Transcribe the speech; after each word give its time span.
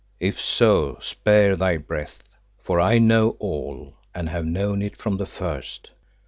If 0.19 0.41
so, 0.41 0.97
spare 0.99 1.55
thy 1.55 1.77
breath, 1.77 2.23
for 2.57 2.79
I 2.79 2.97
know 2.97 3.35
all, 3.37 3.93
and 4.15 4.29
have 4.29 4.45
known 4.47 4.81
it 4.81 4.97
from 4.97 5.17
the 5.17 5.27
first. 5.27 5.91